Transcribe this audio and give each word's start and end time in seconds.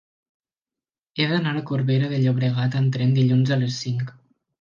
He 1.17 1.27
d'anar 1.31 1.53
a 1.59 1.61
Corbera 1.71 2.07
de 2.13 2.21
Llobregat 2.21 2.79
amb 2.79 2.95
tren 2.97 3.13
dilluns 3.19 3.53
a 3.57 3.59
les 3.65 3.77
cinc. 3.83 4.11